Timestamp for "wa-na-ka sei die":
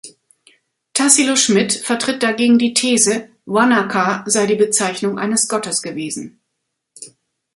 3.45-4.55